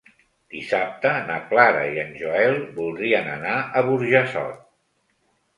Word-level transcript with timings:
Dissabte 0.53 1.11
na 1.27 1.35
Clara 1.51 1.83
i 1.97 2.01
en 2.05 2.17
Joel 2.23 2.57
voldrien 2.79 3.31
anar 3.37 3.55
a 3.59 3.85
Burjassot. 3.91 4.69